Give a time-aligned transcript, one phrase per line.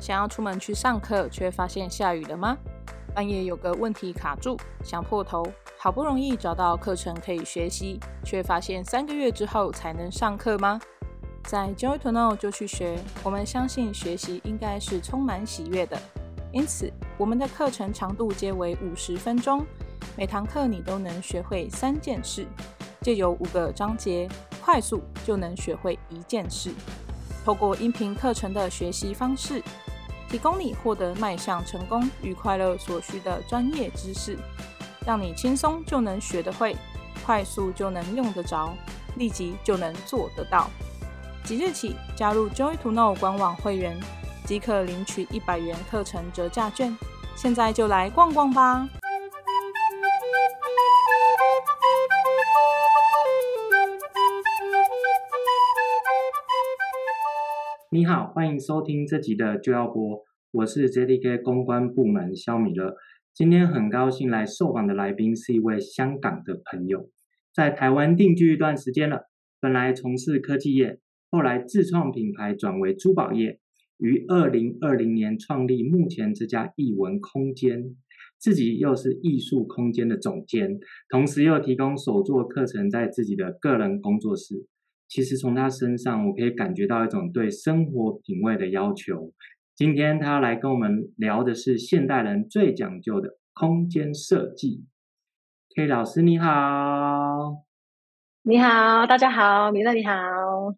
[0.00, 2.56] 想要出门去上课，却发现下雨了吗？
[3.14, 5.44] 半夜有个问题卡住，想破头，
[5.76, 10.80] 好不容易找到课程可以学习，却发现三个月之后才能上课吗？
[11.44, 15.98] 在 Joy to Know 就去学，我们相信学习应该是充满喜悦的。
[16.52, 19.66] 因此，我们的课程长度皆为五十分钟，
[20.16, 22.46] 每堂课你都能学会三件事，
[23.00, 24.28] 借由五个章节，
[24.62, 26.70] 快速就能学会一件事。
[27.44, 29.62] 透过音频课程的学习方式，
[30.28, 34.36] 提供你获得迈向成功与快乐所需的专业知识，
[35.06, 36.76] 让你轻松就能学得会，
[37.24, 38.74] 快速就能用得着，
[39.16, 40.68] 立即就能做得到。
[41.44, 43.98] 即日起加入 Joy to Know 官网会员，
[44.44, 46.94] 即可领取一百元课程折价券。
[47.34, 48.86] 现在就来逛逛吧！
[57.90, 62.94] 你好，欢迎收听这集的就要播，我是 JDK 公关部门肖米勒。
[63.32, 67.08] 今天很高兴来受访的来宾是一位香港的朋友，
[67.54, 69.30] 在台湾定居一段时间了。
[69.58, 70.98] 本来从事科技业，
[71.30, 73.58] 后来自创品牌转为珠宝业，
[73.96, 77.96] 于二零二零年创立目前这家艺文空间，
[78.38, 84.66] 自己又是艺术空间的总监，同时又提供手作课程在自己的个人工作室。
[85.08, 89.32] 其实从他身上，我可以感觉到一种对生活品味的要求。
[89.74, 94.84] 今天他要来跟我们聊的是现代人最讲究的空间设计。
[95.74, 97.64] K 老师你好，
[98.42, 100.12] 你好，大家好，米勒你好，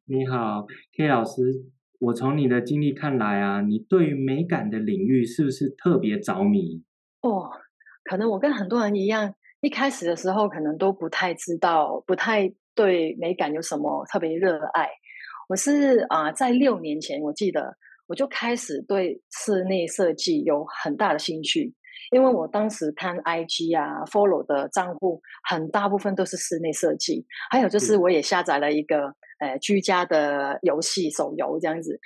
[0.04, 1.64] 你好，K 老师，
[1.98, 6.84] 我从你的经历看来啊，你对于美感的领域是不是特别着迷？
[7.22, 7.50] 哦，
[8.04, 12.52] 可能我跟很多人一样，一开始的时候可能都不太知道，不太。
[12.72, 14.88] 对美感有什么特别热爱？
[15.48, 21.74] 我是啊、在六年前，我记得我就开始对室内设计有很大的兴趣，
[22.10, 29.06] 因为我当时看 IG 啊，follow 的账户很大部分都是室内设计，还有就是我也下载了一个、
[29.38, 31.98] 嗯、呃居家的游戏手游这样子，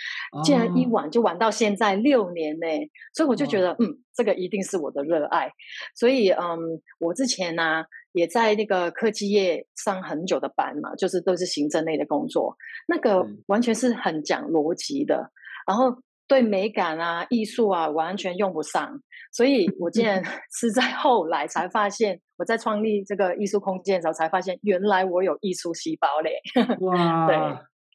[0.44, 2.66] 竟然一玩就玩到现在六年呢，
[3.14, 5.50] 所以我就觉得、哦、嗯，这个一定是我的热爱，
[5.94, 6.58] 所以嗯，
[6.98, 7.86] 我之前呢、啊。
[8.14, 12.56] 也在那个科技业上很久的班嘛，就是都是行政类的工作，
[12.86, 15.32] 那个完全是很讲逻辑的，
[15.66, 19.00] 然后对美感啊、艺术啊完全用不上，
[19.32, 20.22] 所以我竟然
[20.58, 26.32] 是在后来才发现，我在创立这个艺术空间的时候才发现，原来我有艺术细胞嘞！
[26.80, 27.36] 哇，对，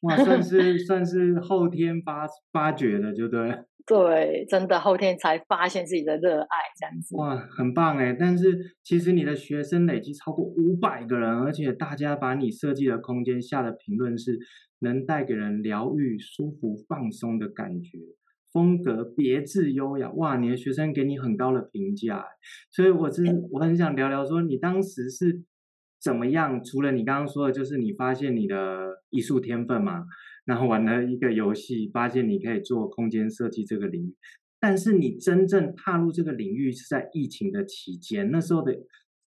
[0.02, 3.64] 哇，算是算是后天发发掘的，就对。
[3.86, 7.16] 对，真的后天才发现自己的热爱，这样子。
[7.16, 8.14] 哇，很棒哎！
[8.16, 14.38] 但是其实你的学生累积超过五百个人，而且大家把你设计的空间下的评论是
[14.80, 17.98] 能带给人疗愈、舒服、放松的感觉，
[18.52, 20.10] 风格别致优雅。
[20.12, 22.24] 哇，你的学生给你很高的评价，
[22.70, 25.42] 所以我真我很想聊聊说，你当时是
[26.00, 26.62] 怎么样？
[26.64, 30.06] 除了你刚刚说的，就是你发现你的艺术天分嘛？
[30.46, 34.16] 然后玩了一个游戏，发现你可以做空间设计这个领域，
[34.58, 38.74] 但是你真正踏入这个领域是在疫情的期间，那时候的，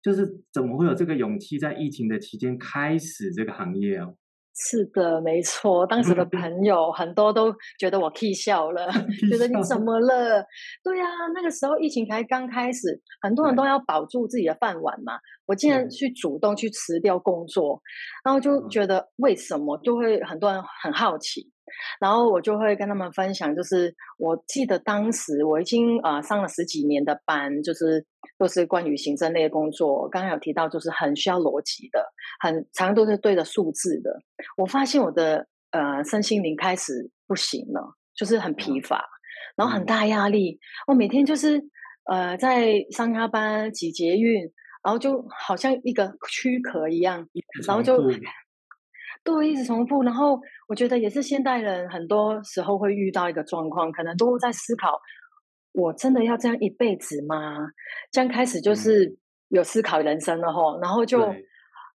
[0.02, 4.16] 就是怎么会有这个勇气在疫情的期间开始这个行业哦？
[4.56, 8.86] 是的，没错，当时的 朋友很多都觉得我气笑了，
[9.28, 10.46] 觉得你怎么了？
[10.82, 15.18] 对呀、啊，那个时候疫情才刚开始，很多人都要保住自己的饭碗嘛。
[15.46, 17.82] 我竟然去主动去辞掉工作，
[18.24, 19.76] 然后就觉得为什么？
[19.82, 21.50] 就会很多人很好奇。
[22.00, 28.04] 然后我就会跟他们分享，就是我记得当时我已经啊、呃、上了十几年的班，就是
[28.38, 30.08] 都是关于行政类的工作。
[30.08, 32.04] 刚刚有提到，就是很需要逻辑的，
[32.40, 34.20] 很常常都是对着数字的。
[34.56, 39.04] 我发现我的呃身心灵开始不行了，就是很疲乏，
[39.56, 40.58] 然后很大压力。
[40.86, 41.62] 我每天就是
[42.04, 44.42] 呃在上下班挤捷运，
[44.82, 47.26] 然后就好像一个躯壳一样，
[47.66, 47.96] 然后就。
[49.24, 55.00] 对，一直重复，然后我觉得也是现代人很多时候会遇到一个状况，可能都在思考：
[55.72, 57.56] 我真的要这样一辈子吗？
[58.12, 59.16] 这样开始就是
[59.48, 61.22] 有思考人生了吼，然后就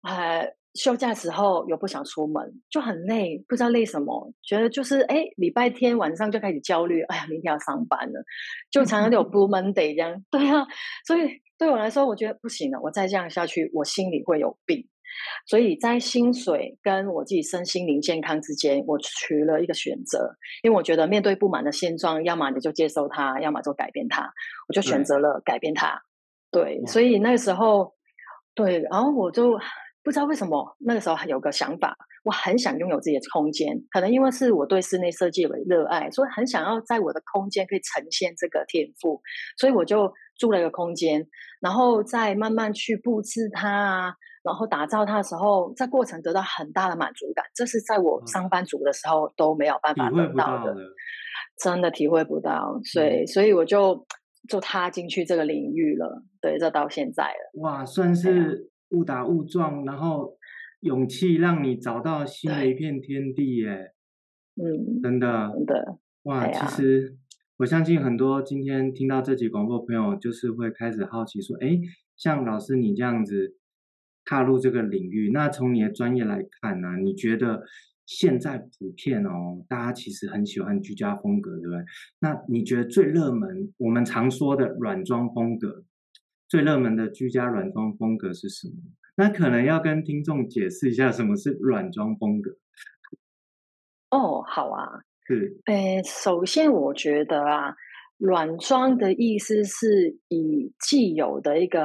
[0.01, 8.23] 呃休假时候又不想出门，就很累，不知道累什么，觉得就是哎礼拜天晚上就开始焦虑，哎呀明天要上班了，
[8.71, 10.23] 就常常有 Blue Monday 这样。
[10.31, 10.65] 对啊，
[11.05, 14.87] 所以对我来说，我觉得不行了，我再这样下去，我心里会有病。
[15.45, 24.31] 所以在薪水跟我自己身心灵健康之间，我取了一个选择，因为我觉得面对不满的现状，要么你就接受它，要么就改变它。
[24.67, 26.01] 我就选择了改变它。
[26.51, 27.93] 对，所以那个时候，
[28.55, 29.59] 对，然后我就
[30.03, 33.79] 不不知道为什么那个时候还有个想法，我很想拥有自己的空间。
[33.91, 39.21] 可能因为是我对室内设计为热爱，所以很想要在我的空间可以呈现这个天赋，
[39.59, 41.27] 所以我就租了一个空间，
[41.61, 44.13] 然后再慢慢去布置它啊，
[44.49, 47.45] 然后打造它的时候，在过程得到很大的满足感。
[47.55, 50.75] 这是在我上班族的时候都没有办法得到的，
[51.63, 52.79] 真的体会不到。
[52.83, 54.05] 所以，嗯、所以我就
[54.47, 56.23] 就踏进去这个领域了。
[56.41, 57.61] 对，这到现在了。
[57.61, 58.67] 哇，算是。
[58.91, 60.35] 误打误撞，然后
[60.79, 63.93] 勇气让你找到新的一片天地耶！
[64.55, 66.47] 嗯，真的，真的，哇！
[66.47, 67.15] 其实
[67.57, 71.79] 我相信很多今天听到这集广播朋友，就是会开始好奇说：哎，
[72.17, 73.58] 像老师你这样子
[74.29, 76.97] 踏入这个领域，那从你的专业来看呢、啊？
[76.97, 77.63] 你觉得
[78.05, 81.83] 现在普遍哦，大家其实很喜欢居家风格，对不对？
[82.19, 85.83] 那你觉得最热门，我们常说的软装风格？
[86.47, 88.75] 最热门的居家软装风格是什么？
[89.15, 92.51] 那可能要跟听众解释一下什么是软装风格。
[94.11, 97.75] 哦，好啊，是，诶，首先我觉得啊，
[98.17, 101.81] 软装的意思是以既有的一个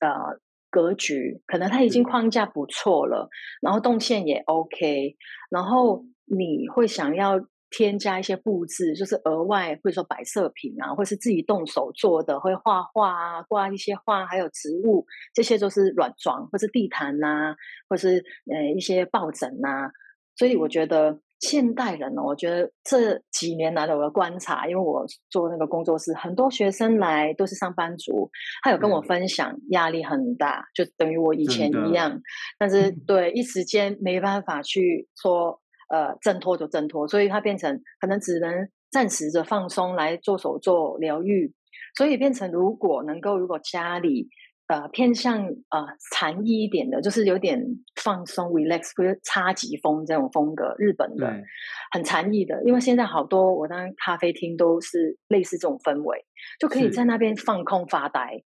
[0.00, 0.40] 呃
[0.74, 3.28] 格局，可能它已经框架不错了，
[3.62, 5.16] 然后动线也 OK，
[5.50, 7.40] 然后你会想要。
[7.76, 15.04] 添加一些布置，就是额外或者说摆设品啊，或是自己动手做的，会画画啊，挂一些画，还有植物，
[15.34, 17.56] 这些都是软装，或是地毯呐、啊，
[17.90, 19.90] 或是呃一些抱枕呐、啊。
[20.36, 21.18] 所以我觉得
[21.48, 28.30] 现代人呢，我觉得这几年来的我的观察，因为我做那个工作室，很多学生来都是上班族，
[28.62, 32.20] 他有跟我分享压力很大，就等于我以前一样，
[32.58, 32.92] 但是。
[33.06, 35.60] 对一时间没办法去说。
[35.90, 41.52] 呃，挣脱就挣脱，所以他变成可能只能暂时的放松来做手作疗愈，
[41.94, 44.26] 所以变成如果能够，如果家里
[44.66, 47.64] 呃偏向呃禅意一点的，就是有点
[48.02, 51.26] 放松 relax，或者侘寂风这种风格，日本的
[51.92, 56.24] 很禅意的，因为现在好多我当咖啡厅都是类似这种氛围，
[56.58, 58.42] 就可以在那边放空发呆，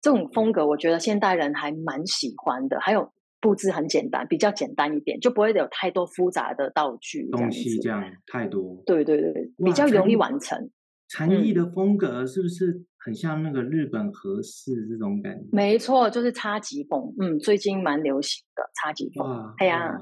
[0.00, 3.12] 这种风格我觉得现代人还蛮喜欢的，还有。
[3.42, 8.80] 布置很简单，比较简单一点，就不会有太多复杂的道具东西，这样太多。
[8.86, 9.32] 对对对，
[9.64, 10.70] 比较容易完成。
[11.08, 15.48] 禅意的风格是不是很像那个日本和式这种感觉？
[15.52, 17.14] 没错，就是侘寂风。
[17.20, 19.54] 嗯，最近蛮流行的侘寂风。
[19.58, 19.96] 哎呀，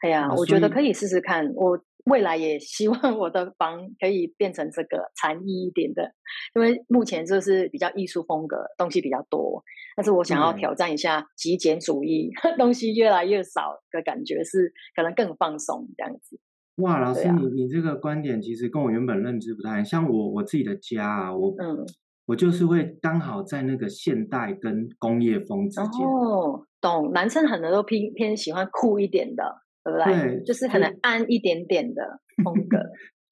[0.00, 1.52] 哎呀，我觉得可以试试看。
[1.54, 1.84] 我。
[2.04, 6.12] 未来也希望我的房可以变成这个禅意一点的，
[6.54, 9.64] 因为目前就是比较艺术风格，东西比较多。
[9.96, 16.38] 但是我想要挑战一下极简主义，嗯、 东西越来越少的感觉，是可能更放松这样子。
[16.82, 20.06] 哇，老师，啊、你你这个观点其实跟我原本认知不太像。
[20.06, 21.86] 我我自己的家啊，我嗯，
[22.26, 26.06] 我就是会刚好在那个现代跟工业风之间。
[26.06, 27.12] 哦，懂。
[27.12, 29.60] 男生很多都偏偏喜欢酷一点的。
[29.86, 30.14] 对不对？
[30.14, 32.02] 对，就是可能暗一点点的
[32.42, 32.78] 风格。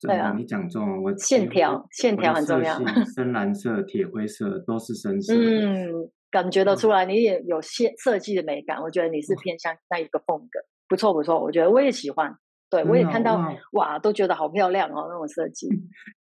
[0.03, 2.79] 对啊，你讲中了，我线条线条很重要。
[3.17, 5.33] 深蓝色、铁灰色都是深色。
[5.35, 8.83] 嗯，感觉得出来，你也有设设计的美感。
[8.83, 10.61] 我觉得你是偏向那一个风格，
[10.91, 11.41] 不错不错。
[11.41, 12.37] 我觉得我也喜欢，
[12.73, 15.69] 对我也看到哇，都觉得好漂亮哦，那种设计。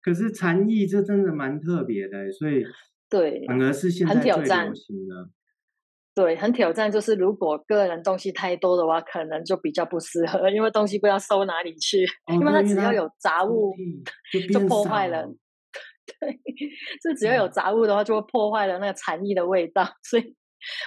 [0.01, 2.65] 可是禅意这真的蛮特别的，所以
[3.07, 4.43] 对，反而是现在最流
[4.73, 5.29] 行的。
[6.15, 6.91] 对，很挑战。
[6.91, 13.75] 就是如果个人东西太多的话，可能就比较不适合，因为东西不知道收哪里去，哦、因为它只要有杂物
[14.33, 15.23] 就，就破坏了。
[16.19, 16.33] 对，
[17.03, 19.87] 就只要有杂物的话，就会破坏了那个禅意的味道。
[20.01, 20.35] 所以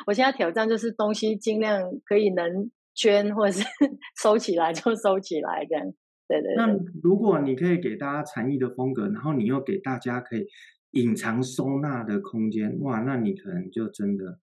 [0.09, 3.65] 我现在挑战就是东西尽量可以能捐或者是
[4.23, 5.85] 收起来就收起来，这样。
[6.29, 6.57] 对对对。
[6.57, 10.47] 那如果你可以给大家禅意的风格，然后你又给大家可以
[10.93, 14.39] 隐藏收纳的空间，哇，那你可能就真的。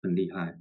[0.00, 0.54] 很厉害，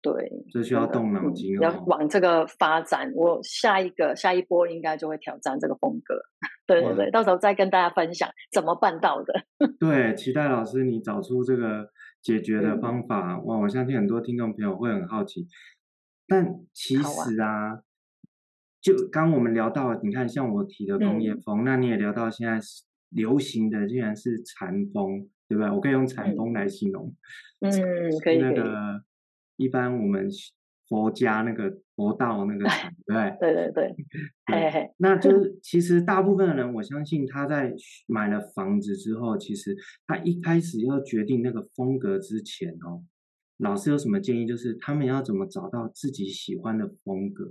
[0.00, 1.60] 对，这需要动脑筋哦。
[1.60, 6.18] 要往这个发展，我下一个下一波应该就会挑战这个风格。
[6.66, 9.34] 对对对，到时候再跟大家分享怎么办到的。
[9.78, 11.86] 对，期待老师你找出这个
[12.22, 13.34] 解决的方法。
[13.34, 15.46] 嗯、哇，我相信很多听众朋友会很好奇。
[16.26, 17.82] 但其实啊，啊
[18.80, 22.58] 就刚我们聊到，你看像我提的工业风，嗯、那你也聊到现在
[23.10, 25.28] 流行的竟然是禅风。
[25.48, 25.70] 对不对？
[25.70, 27.14] 我可以用禅风来形容。
[27.60, 27.70] 嗯，
[28.24, 28.38] 可以。
[28.38, 29.00] 那个
[29.56, 30.28] 一般我们
[30.88, 33.96] 佛家那个佛道那个禅，对对对对。
[34.46, 34.90] 嘿嘿。
[34.96, 37.72] 那就是其实大部分的人，我相信他在
[38.08, 43.04] 买了房子之后，其实他一开始要决定那个风格之前哦，
[43.58, 44.46] 老师有什么建议？
[44.46, 47.44] 就是他们要怎么找到自己喜欢的风格？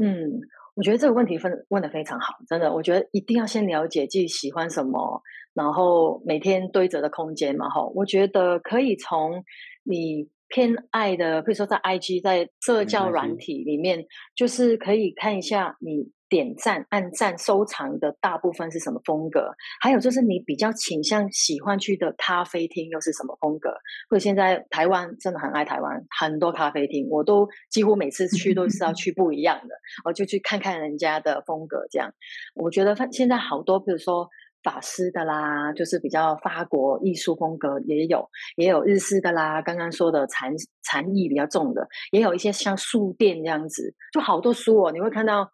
[0.00, 0.40] 嗯。
[0.76, 5.22] 我觉得这个问题问问得非常好，真的，我觉得一定要先了解自己喜欢什么，
[5.54, 9.44] 然后每天堆着的空间嘛，哈，我觉得可以从
[9.84, 14.04] 你偏爱的，比如说在 IG 在社交软体里面，
[14.34, 23.70] 就是可以看一下你点赞、按赞、收藏的大部分是什么风格，还有就是你比较倾向喜欢去的咖啡厅又是什么风格。
[24.10, 31.86] 或者现在台湾真的很爱台湾，很多咖啡厅，我都几乎每次去都是要去不一样的，我就去看看人家的风格。
[31.88, 32.12] 这样，
[32.56, 34.28] 我觉得现在好多，比如说。
[34.64, 38.26] 法式的啦，就是比较法国艺术风格也有，
[38.56, 39.60] 也有日式的啦。
[39.60, 44.90] 刚刚说的禅禅意比较重的，也有一些像书店这样子，就好多书哦。
[44.90, 45.46] 你会看到，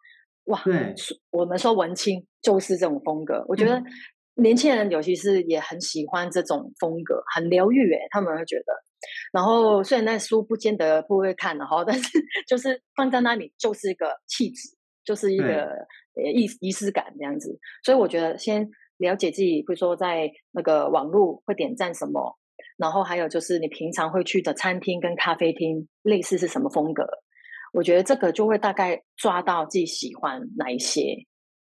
[0.45, 0.93] 哇，对，
[1.31, 3.43] 我们说文青就是这种风格。
[3.47, 3.81] 我觉得
[4.35, 8.73] 年轻人尤其是也很喜欢这种风格，很疗愈诶，他们会觉得。
[9.31, 14.69] 然后虽然那书不见得不会看的哈，但是就是放在那里就是一个气质，
[15.03, 15.69] 就是一个
[16.33, 17.59] 仪仪式感这样子。
[17.83, 18.69] 所以我觉得先。
[19.01, 22.37] 了解自己，比如说在那个网络会点赞什么，
[22.77, 27.03] 然后还有就是你平常会去的餐厅跟咖啡厅类似是什么风格，
[27.71, 31.15] 我觉得这个就会大概抓到自己喜欢哪一些。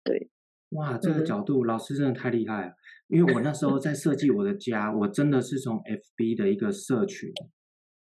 [0.04, 0.30] 对，
[0.70, 2.72] 哇，这个角度、嗯、老师真的太厉害了，
[3.08, 7.30] 因为我那时候在设计我的家，我真的是从 FB 的一个社群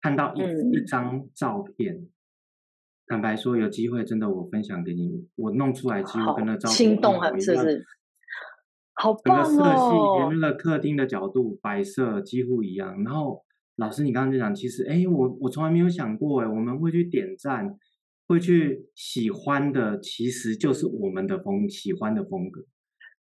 [0.01, 2.09] 看到一、嗯、一张照片，
[3.07, 7.85] 坦白说有机会真的我分享给你，我弄出来几乎跟那照片心动很，是不是？
[8.99, 9.45] 好棒哦！
[9.45, 13.05] 整个色系连那个客厅的角度摆设几乎一样。
[13.05, 13.45] 然后
[13.77, 17.69] 老师，你刚刚就讲，其实哎，我我从来没有想过哎，我们会去点赞，
[18.27, 22.63] 会去喜欢的，其实就是我们的风喜欢的风格。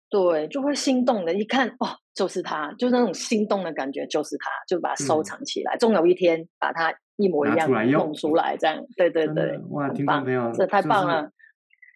[0.08, 8.76] 对，就会心动的，一看哦，就是他，就是那种心动的感觉，就是他，就把它收藏起来，终有一天把它一模一样弄出来，这样。
[8.96, 11.30] 对对对，哇，听众朋友，这太棒了！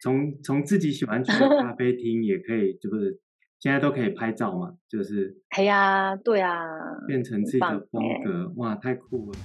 [0.02, 3.20] 从从自己喜欢去的咖啡厅也可以，就是。
[3.61, 5.38] 现在都可以拍照嘛，就是。
[5.56, 6.61] 哎呀，对啊。
[7.06, 9.38] 变成自己的风格，哇，太酷了。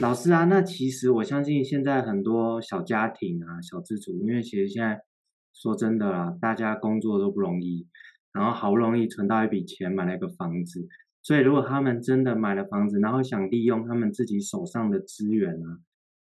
[0.00, 4.98] 老师啊，那其实我相信现在很多小家庭啊、小资族，因为其实现在
[5.52, 7.86] 说真的啦，大家工作都不容易，
[8.32, 10.88] 然后好不容易存到一笔钱买了一个房子，
[11.22, 15.78] 所以如果他们真的买了房子，然后想利用他们自己手上的资源啊。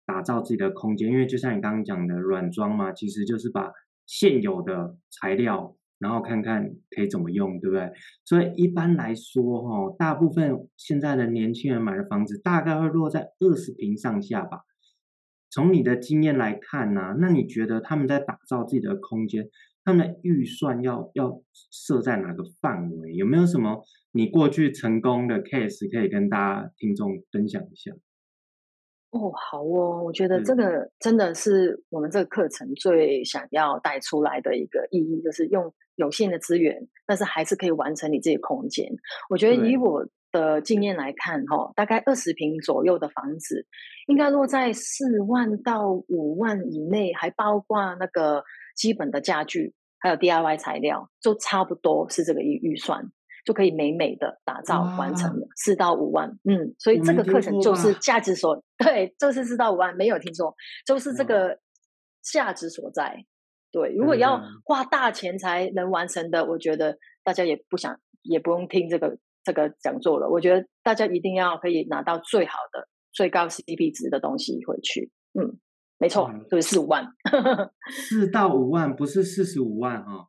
[0.05, 3.73] 打造自己的空间，因为就像你刚刚讲的软装嘛，其实就是把
[4.05, 7.91] 现有的材料，然后看看可以怎么用，对不对？
[8.25, 14.63] 所以一般来说，哈，大部分现在的年轻人买的房子大概会落在二十平上下吧。
[15.49, 19.49] 从你的经验来看呢，那你觉得他们在打造自己的空间，
[19.85, 21.41] 他们的预算要要
[21.71, 23.15] 设在哪个范围？
[23.15, 27.93] 有没有什么你过去成功的 case 可以跟大家听众分享一下？
[29.13, 38.91] 哦，好哦，我觉得这个真的是我们这个课程最想要带出来的一个意义，就是用有限的资源，但是还是可以完成你自己空间。
[39.29, 43.67] 我觉得以我的经验来看，哈、哦，大概二十平左右的房子，
[44.07, 48.43] 应该落在四万到五万以内，还包括那个
[48.75, 53.13] 基本的家具，还有 DIY 材料，就差不多是这个预预算。
[53.45, 60.55] 就可以美美的打造完成了，四到五万，嗯，所以这个课程就是价值所， 对，就是四到五万，没有听错，
[60.87, 61.59] 就是这个
[62.23, 63.25] 价值所在。
[63.73, 70.29] 对，如果要花大钱才能完成的，我觉得大家也不想，也不用听这个这个讲座了。
[70.29, 75.11] 我觉得大家一定要可以拿到最好的、最高 CP 值的东西回去。
[75.33, 75.59] 嗯，
[75.99, 77.09] 没错，就是四五万，
[77.91, 80.29] 四到五万，不是四十五万哈。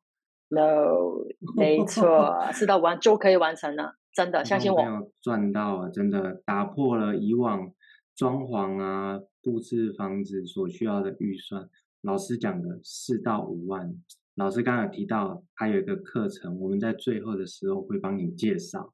[0.53, 1.25] No，
[1.57, 5.11] 没错，四到五万就可以完成了，真的，相信我。
[5.21, 7.71] 赚到啊，真的打破了以往
[8.15, 11.67] 装潢啊、布置房子所需要的预算。
[12.01, 13.95] 老师讲的四到五万，
[14.35, 18.93] 老师刚刚有提到还有一个课程，我们在最后的时候会帮你介绍。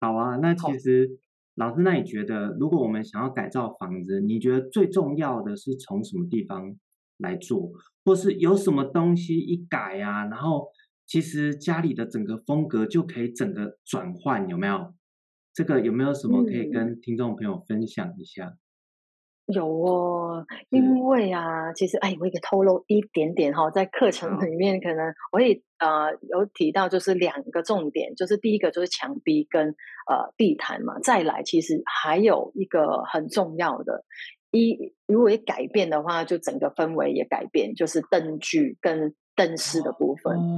[0.00, 1.18] 好啊，那其实
[1.56, 6.76] 老师，那你觉得如果我们想要改造房子，你觉得最重要的是从什么地方
[7.18, 7.70] 来做，
[8.04, 10.68] 或是有什么东西一改啊，然后？
[11.10, 14.92] 其实家里的整个风格就可以整个转换，有没有？
[15.54, 18.44] 这个有没有什么可以跟听众朋友分享一下？
[19.46, 34.04] 嗯、有哦，因为啊，其实哎，我也透露一点点哈，在课程里面可能我也呃有提到，就是两个重点，就是第一个就是墙壁跟呃地毯嘛，再来其实还有一个很重要的，
[34.50, 39.14] 一如果一改变的话，就整个氛围也改变，就是灯具跟。
[39.38, 40.56] 灯饰的部分，哦、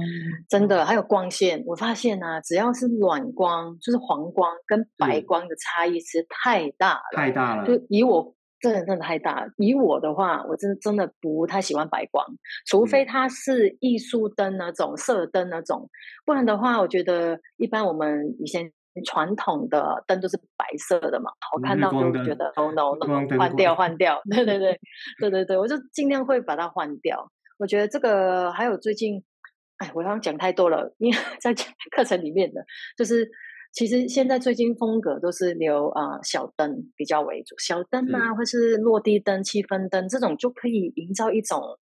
[0.49, 7.63] 真的还有光线，我发现啊，只要是暖光，就是黄光跟白光的差异其实太大了，太大了。
[7.63, 9.51] 就以我真的真的太大了。
[9.57, 12.25] 以我的话，我真真的不太喜欢白光，
[12.65, 15.87] 除非它是艺术灯那种、射灯那种，
[16.25, 18.71] 不然的话，我觉得一般我们以前
[19.05, 24.79] 传统的灯都是白色的嘛，我看到就觉得 oh no no，换掉换掉， 对对对
[25.19, 27.31] 对对对，我就尽量会把它换掉。
[27.57, 29.23] 我觉得这个还有最近，
[29.77, 31.53] 哎，我刚刚讲太多了，因为 在
[31.95, 32.65] 课程里面的
[32.97, 33.29] 就是。
[33.73, 41.79] 其实现在最近风格都是留啊、呃、小灯比较为主，小灯啊，或是落地灯、气氛灯这种就可以营造一种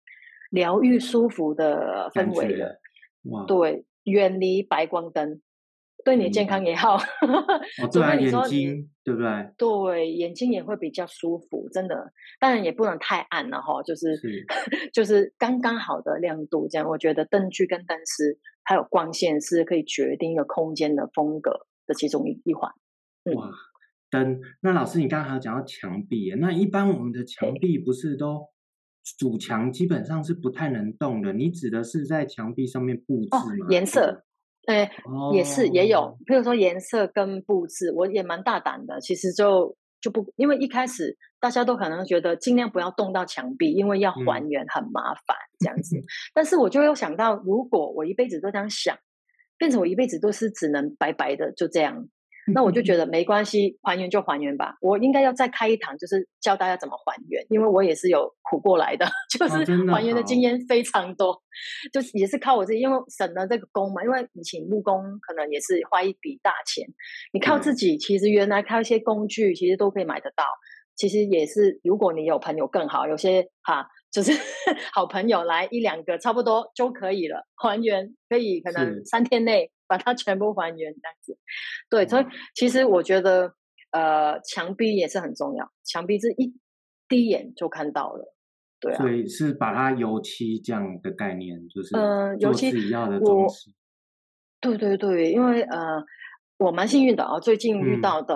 [0.51, 2.77] 疗愈、舒服的氛围了。
[3.31, 5.39] 哇，对，远离白光灯，
[6.07, 6.95] 对你健康也好。
[6.95, 9.51] 哦， 对啊，眼睛对不对？
[9.57, 12.13] 对，眼睛也会比较舒服，真的。
[12.39, 14.45] 当然也不能太暗了哈，就是，是
[14.93, 22.71] 就是刚刚好的亮度，这样我觉得灯具跟灯丝还有光线是可以决定一个空间的风格的其中一一环，
[23.25, 23.51] 嗯、哇，
[24.09, 24.39] 灯。
[24.61, 28.47] 那老师，你刚刚还有讲到墙壁，那一般我们的墙壁不是都
[29.17, 31.33] 主墙基本上是不太能动的？
[31.33, 33.65] 你指的是在墙壁上面布置吗？
[33.65, 34.23] 哦、颜色，
[34.67, 39.01] 哎、哦，也是也有，比如说颜色跟布置，我也蛮大胆的。
[39.01, 45.97] 其实就就不，因为一开始大家都可能觉得尽量不要动到墙壁，因为要还原很麻烦、嗯、这样子。
[46.33, 48.95] 但是我就有想到，如果我一辈子都这样想。
[49.59, 52.07] 变成我一辈子都是只能白白的就这样，
[52.53, 54.75] 那我就觉得没关系，还原就还原吧。
[54.81, 61.41] 我应该要再开一堂，就是教大家怎么还原，因为我也是有苦过来的， 就是还原的经验非常多，
[61.91, 64.03] 就是也是靠我自己，因为省了这个工嘛。
[64.03, 66.87] 因为你请木工可能也是花一笔大钱，
[67.33, 70.43] 你靠自己，其实原来靠一些工具其实都可以买得到。
[70.95, 73.87] 其实也是，如果你有朋友更好，有些哈。
[74.09, 74.31] 就是
[74.93, 77.45] 好朋友来一两个，差不多就可以了。
[77.55, 81.37] 还原可以，可能三天内把它全部还原这样子。
[81.89, 83.53] 对，所以其实我觉得，
[83.91, 85.71] 呃，墙壁也是很重要。
[85.83, 86.53] 墙壁是一
[87.07, 88.35] 第一眼就看到了，
[88.79, 88.97] 对啊。
[88.97, 93.71] 所以是把它油漆这样的概念，就是嗯，油漆要的装饰。
[94.59, 96.03] 对对对，因为呃，
[96.57, 98.35] 我蛮幸运的啊，最近遇到的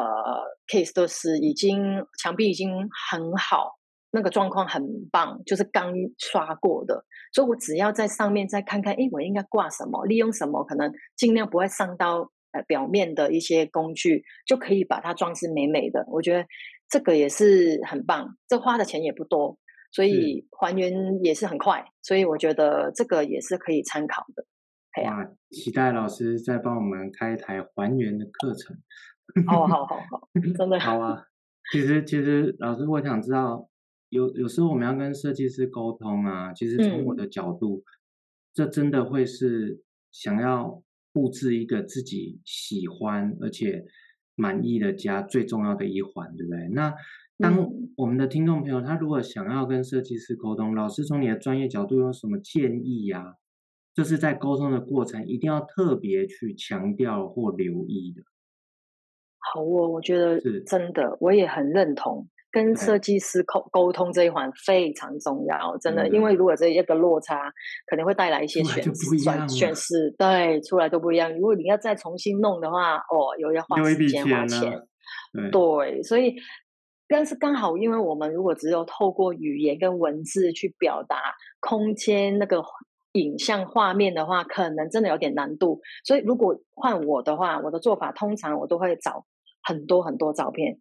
[0.68, 2.72] case 都是已经、嗯、墙壁已经
[3.10, 3.80] 很好。
[4.14, 16.06] 那个状况很棒，就是刚刷过的，所以我只要在上面再看看，哎，我应该挂什么，利用什么，可能尽量不会伤到呃表面的一些工具，就可以把它装饰美美的。
[16.10, 16.46] 我觉得
[16.90, 19.58] 这个也是很棒，这花的钱也不多，
[19.94, 24.46] 所以还原也是很快，所以我觉得这个也是可以参考的。
[25.06, 28.76] 哇，期待老师再帮我们开一台还原的课程。
[29.48, 31.24] 好 好好好，真的好啊。
[31.72, 33.70] 其实其实老师，我想知道。
[34.12, 37.84] 有有时候我们要跟设计师沟通啊，其实从我的角度，嗯、
[38.54, 43.86] 这真的会是想要布置一个自己喜欢而且
[44.36, 46.68] 满意的家最重要的一环，对不对？
[46.70, 46.94] 那
[47.38, 53.34] 当我们的听众朋友他如果想要跟设计师沟通，老师从你的专业角度有什么建议呀、啊？
[53.94, 58.22] 就是在沟通的过程一定要特别去强调或留意的。
[59.38, 62.28] 好哦，我觉得是真的，我也很认同。
[62.52, 67.52] 跟设计师沟沟通这一环非常重要，真的，因为如果这一个落差，
[67.86, 71.34] 可能会带来一些损失，损失，对，出来都不一样。
[71.34, 74.82] 如果你要再重新弄的话，哦，又要花时间花钱，
[75.50, 76.36] 对，所以，
[77.08, 81.16] 但是刚好，因为我们如果只有透过语言跟文字去表达
[81.62, 82.62] 空间那个
[83.14, 85.80] 影像画面的话，可能真的有点难度。
[86.04, 89.26] 所以，如果换我的话，我的做法通常我都会找
[89.64, 90.80] 很多很多照片。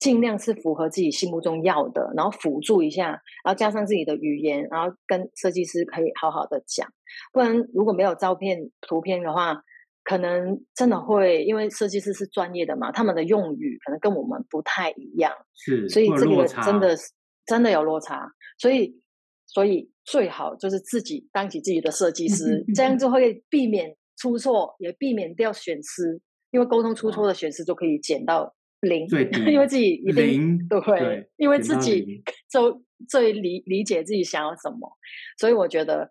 [0.00, 3.10] 尽量是符合自己心目中要的，然后辅助一下，
[3.44, 6.88] 然后加上自己的语言，然后跟设计师可以好好的讲。
[7.32, 9.62] 不然如果没有照片、图片的话，
[10.02, 17.12] 可能真的会因为设计师是专业的嘛，他们的用语可能跟我们不太一样，是，所以这个真的是
[17.44, 18.26] 真的有落差。
[18.58, 18.98] 所以，
[19.46, 26.22] 所以最好就是自己当起自己的设计师，这样就会避免出错，也避免掉损失。
[26.52, 28.54] 因为沟通出错的损失就可以减到。
[28.80, 29.06] 零，
[29.50, 34.90] 因为自己一定对，对，因为自己 就最理理解自己想要什么，
[35.38, 36.10] 所以我觉得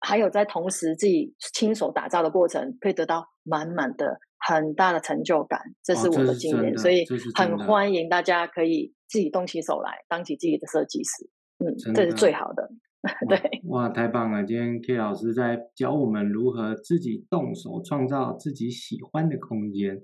[0.00, 7.04] 还有在同时自己亲手打造的过程，可以得到满满的很大的成就感，这是我的经验，哦、所以
[7.34, 11.30] 很欢迎大家可以自己动起手来，当起自己的设计师，
[11.64, 12.70] 嗯，这是最好的，
[13.28, 14.44] 对，哇，太棒了！
[14.44, 20.00] 今天 K 老师在教我们如何自己动手创造自己喜欢的空间，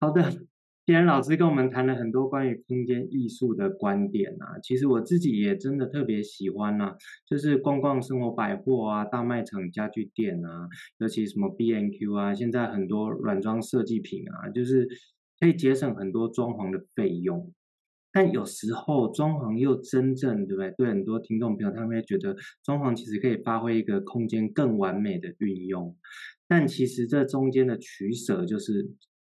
[0.00, 0.32] 好的。
[0.90, 14.88] 既然老师跟我们谈了很多关于空间艺术的观点啊，其实我自己也真的特别喜欢呐、啊，就是逛逛生活百货啊、大卖场、家具店啊，尤其什么 B N Q 啊，现在很多软装设计品啊，就是
[15.38, 17.52] 可以节省很多装潢的费用。
[18.10, 20.74] 但有时候装潢又真正对不对？
[20.76, 25.96] 对很多听众朋友，他们会觉得装潢其实可以发挥一个空间更完美的运用。
[26.48, 28.90] 但其实这中间的取舍，就是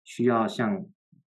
[0.03, 0.83] 需要像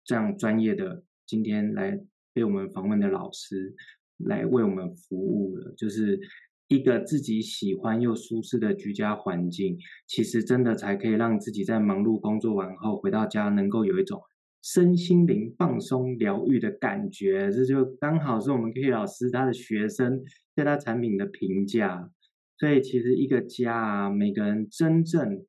[0.09, 1.95] 这样专业的今天来
[2.33, 3.75] 被我们访问的老师
[4.17, 6.19] 来为我们服务了，就是
[6.67, 14.19] 一个自己喜欢又舒适的居家环境，其实真的才可以让自己在忙碌工作完后回到家，能够有一种。
[14.63, 20.23] 身心灵放松疗愈的感觉，这就刚好是我们 K 老师他的学生
[20.55, 22.11] 对他产品的评价。
[22.57, 25.45] 所以其实一个家啊，每个人真正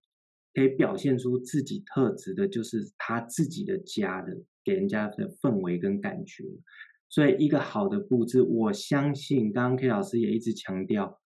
[0.54, 4.32] 可以表现出自己特质的，就是他自己的家的
[4.64, 6.44] 给人家的氛围跟感觉。
[7.08, 11.18] 所以一个好的布置，我相信刚刚 K 老师也一直强调，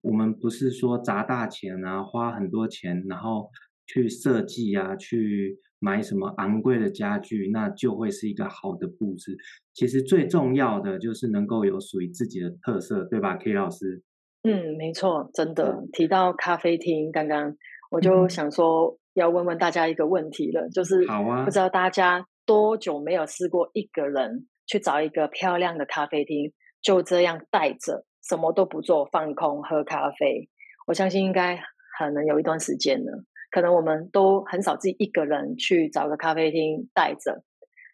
[0.00, 3.50] 我们不是说砸大钱啊，花很多钱，然后
[3.86, 5.58] 去设计啊，去。
[5.84, 9.36] 买什么昂贵的家具，那就会是一个好的布置。
[9.74, 14.00] 其实最重要的就是能够有属于自己的特色，对吧，K 老师？
[14.44, 15.82] 嗯，没错，真的。
[15.92, 17.56] 提到咖啡厅，刚刚
[17.90, 30.48] 我就想说要问问大家一个问题了，嗯、就是好啊，不知道大家多久没有试过一个人去找一个漂亮的咖啡厅，就这样待着，什么都不做，放空喝咖啡。
[30.86, 31.56] 我相信应该
[31.98, 33.24] 可能有一段时间了。
[33.50, 37.44] 可能我们都很少自己一个人去找个咖啡厅待着，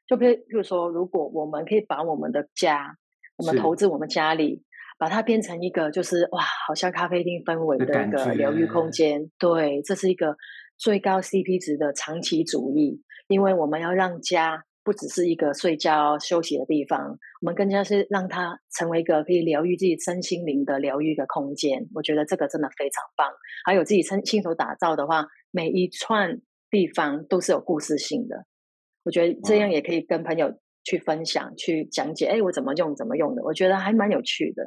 [0.06, 2.94] 就譬如说，如果我们可以把我们的家，
[3.36, 4.62] 我们投资我们家里，
[4.98, 10.36] 把它变成一个就是哇，好像咖啡厅氛围的一个疗愈空间，对，这是一个
[10.76, 14.64] 最高 CP 值的长期主义，因为我们要让家。
[14.84, 17.10] 不只是一个睡觉休息的地方，
[17.42, 21.86] 我们更加是让它成为一个可以疗愈自己身心灵的疗愈的空间。
[21.94, 23.28] 我觉得这个真的非常棒。
[23.66, 28.46] 还有自己亲亲手打造的话，每一串地方都是有故事性的。
[29.04, 32.24] 我觉得这样也可以跟朋友去分享、去讲解。
[32.24, 33.42] 哎，我怎么用、怎么用的？
[33.42, 34.64] 我觉得还蛮有趣的。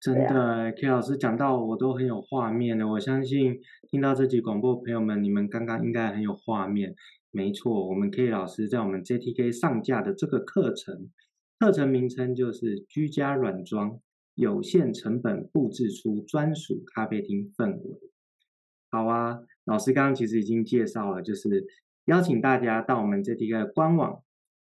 [0.00, 2.86] 真的，K 老师讲到我都很有画面的。
[2.86, 3.58] 我相信
[3.90, 6.94] 听到这集广播朋友们，你们刚刚应该很有画面。
[7.34, 11.10] 没错，我们 K 老师在我们 JTK 上架的这个课程，
[11.58, 14.00] 课程名称就是居家软装，
[14.36, 17.98] 有限成本布置出专属咖啡厅氛围。
[18.88, 21.66] 好啊，老师刚刚其实已经介绍了，就是
[22.04, 24.22] 邀请大家到我们 JTK 的官网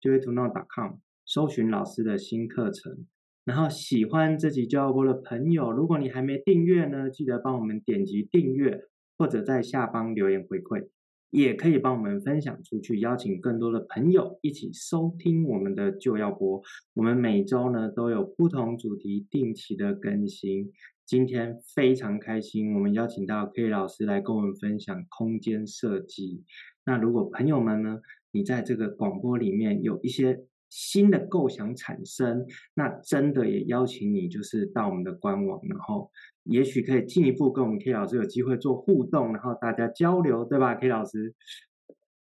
[0.02, 0.96] joytoknow.com
[1.28, 3.06] 搜寻老师的新课程。
[3.46, 8.82] 然后喜欢这集就要播的朋友，如果你还没订阅呢，记得帮我们点击订阅，
[9.15, 10.88] 或者在下方留言回馈。
[11.30, 16.62] 也可以帮我们分享出去，邀请更多的朋友一起收听我们的就要播。
[16.94, 20.72] 我们每周呢都有不同主题定期的更新。
[21.06, 26.44] 今天非常开心，我们邀请到 K 老师来跟我们分享空间设计。
[26.86, 28.00] 那如果朋友们呢，
[28.32, 36.10] 你在这个广播里面有一些新的构想产生，那真的也邀请你就是到我们的官网，然后。
[36.50, 41.34] 也许可以进一步跟我们 K 老师有机会做互动，然后大家交流，对吧，K 老师？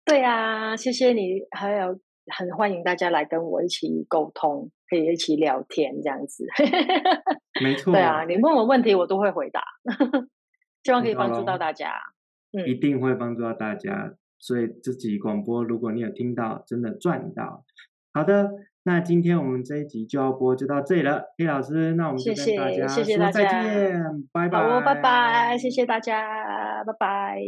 [0.04, 6.44] 对啊，谢谢你，还有很欢迎大家来跟我一起沟通，可以一起聊天这样子。
[7.62, 7.92] 没错。
[7.92, 9.62] 对啊，你问我问题，我都会回答，
[10.84, 11.92] 希望可以帮助到大家。
[12.52, 14.14] 嗯，一定会帮助到大家。
[14.38, 17.64] 所以这集广播，如果你有听到，真的赚到。
[18.12, 18.50] 好的。
[18.86, 27.38] 那今天我们这一集就要播就到这里了，K 老师，那我们就跟大家说再见，拜拜，好，拜拜，谢谢大家，拜拜。